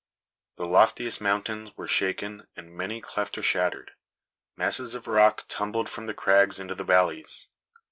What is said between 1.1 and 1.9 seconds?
mountains were